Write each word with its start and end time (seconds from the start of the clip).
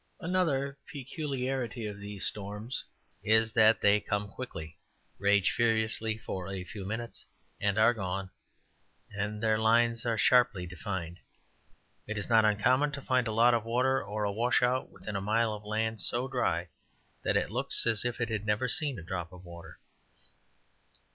Another 0.19 0.79
peculiarity 0.87 1.85
of 1.85 1.99
these 1.99 2.25
storms 2.25 2.83
is 3.23 3.53
that 3.53 3.81
they 3.81 3.99
come 3.99 4.27
quickly, 4.27 4.79
rage 5.19 5.51
furiously 5.51 6.17
for 6.17 6.49
a 6.51 6.63
few 6.63 6.85
minutes, 6.87 7.23
and 7.59 7.77
are 7.77 7.93
gone, 7.93 8.31
and 9.11 9.43
their 9.43 9.59
lines 9.59 10.03
are 10.03 10.17
sharply 10.17 10.65
defined. 10.65 11.19
It 12.07 12.17
is 12.17 12.29
not 12.29 12.45
uncommon 12.45 12.91
to 12.93 13.01
find 13.03 13.27
a 13.27 13.31
lot 13.31 13.53
of 13.53 13.63
water, 13.63 14.03
or 14.03 14.23
a 14.23 14.31
washout, 14.31 14.89
within 14.89 15.15
a 15.15 15.21
mile 15.21 15.53
of 15.53 15.65
land 15.65 16.01
so 16.01 16.27
dry 16.27 16.69
that 17.23 17.37
it 17.37 17.51
looks 17.51 17.85
as 17.85 18.03
if 18.03 18.19
it 18.19 18.29
had 18.29 18.43
never 18.43 18.67
seen 18.67 18.97
a 18.97 19.03
drop 19.03 19.31
of 19.31 19.45
water. 19.45 19.77